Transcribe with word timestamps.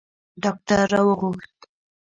ډاکتر 0.43 0.79
را 0.91 1.01
وغوښت. 1.07 1.57